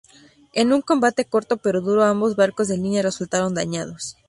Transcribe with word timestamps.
En 0.53 0.73
un 0.73 0.81
combate 0.81 1.25
corto 1.25 1.57
pero 1.57 1.79
duro, 1.79 2.03
ambos 2.03 2.35
barcos 2.35 2.67
de 2.67 2.75
línea 2.77 3.03
resultaron 3.03 3.53
dañados. 3.53 4.17